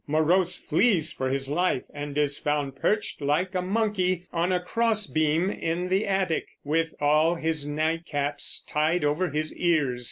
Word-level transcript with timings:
Morose 0.07 0.57
flees 0.57 1.11
for 1.11 1.29
his 1.29 1.47
life, 1.47 1.83
and 1.93 2.17
is 2.17 2.39
found 2.39 2.75
perched 2.75 3.21
like 3.21 3.53
a 3.53 3.61
monkey 3.61 4.25
on 4.33 4.51
a 4.51 4.59
crossbeam 4.59 5.51
in 5.51 5.89
the 5.89 6.07
attic, 6.07 6.47
with 6.63 6.91
all 6.99 7.35
his 7.35 7.67
nightcaps 7.69 8.63
tied 8.65 9.03
over 9.05 9.29
his 9.29 9.55
ears. 9.55 9.99